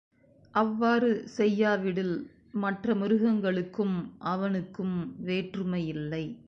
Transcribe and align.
அவ்வாறு 0.53 1.23
செய்யாவிடில், 1.37 2.15
மற்ற 2.51 2.95
மிருகங்களுக்கும் 2.95 3.95
அவனுக்கும் 4.19 5.15
வேற்றுமை 5.19 5.87
யில்லை. 5.87 6.23